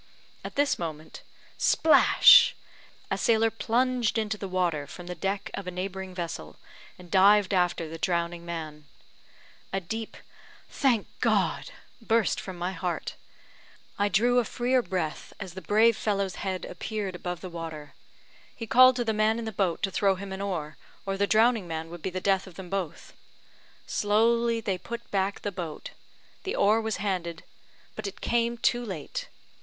At 0.43 0.55
this 0.55 0.79
moment 0.79 1.21
splash! 1.59 2.55
a 3.11 3.19
sailor 3.19 3.51
plunged 3.51 4.17
into 4.17 4.35
the 4.35 4.47
water 4.47 4.87
from 4.87 5.05
the 5.05 5.13
deck 5.13 5.51
of 5.53 5.67
a 5.67 5.69
neighbouring 5.69 6.15
vessel, 6.15 6.55
and 6.97 7.11
dived 7.11 7.53
after 7.53 7.87
the 7.87 7.99
drowning 7.99 8.43
man. 8.43 8.85
A 9.71 9.79
deep 9.79 10.17
"Thank 10.67 11.05
God!" 11.19 11.69
burst 12.01 12.41
from 12.41 12.57
my 12.57 12.71
heart. 12.71 13.13
I 13.99 14.09
drew 14.09 14.39
a 14.39 14.43
freer 14.43 14.81
breath 14.81 15.33
as 15.39 15.53
the 15.53 15.61
brave 15.61 15.95
fellow's 15.95 16.37
head 16.41 16.65
appeared 16.65 17.13
above 17.15 17.41
the 17.41 17.47
water. 17.51 17.93
He 18.55 18.65
called 18.65 18.95
to 18.95 19.05
the 19.05 19.13
man 19.13 19.37
in 19.37 19.45
the 19.45 19.51
boat 19.51 19.83
to 19.83 19.91
throw 19.91 20.15
him 20.15 20.31
an 20.33 20.41
oar, 20.41 20.77
or 21.05 21.15
the 21.15 21.27
drowning 21.27 21.67
man 21.67 21.91
would 21.91 22.01
be 22.01 22.09
the 22.09 22.19
death 22.19 22.47
of 22.47 22.55
them 22.55 22.71
both. 22.71 23.13
Slowly 23.85 24.61
they 24.61 24.79
put 24.79 25.11
back 25.11 25.41
the 25.41 25.51
boat 25.51 25.91
the 26.41 26.55
oar 26.55 26.81
was 26.81 26.97
handed; 26.97 27.43
but 27.95 28.07
it 28.07 28.19
came 28.19 28.57
too 28.57 28.83
late! 28.83 29.27